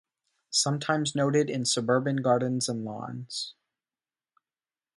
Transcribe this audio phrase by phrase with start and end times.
[0.49, 3.53] Sometimes noted in suburban gardens and lawns.